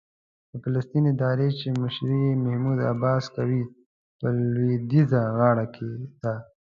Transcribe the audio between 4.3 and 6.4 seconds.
لوېدیځه غاړه کې ده.